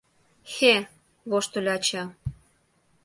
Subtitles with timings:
[0.53, 0.73] «Хе!—
[1.29, 2.03] воштыльо ача.